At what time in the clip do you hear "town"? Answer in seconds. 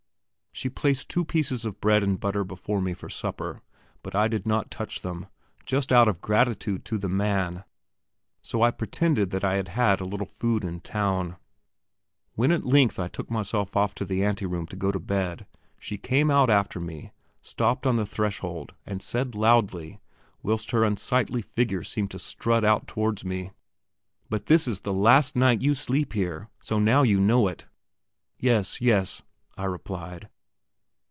10.81-11.37